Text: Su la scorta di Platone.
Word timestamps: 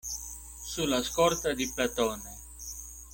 Su 0.65 0.87
la 0.87 1.03
scorta 1.03 1.53
di 1.53 1.71
Platone. 1.75 2.23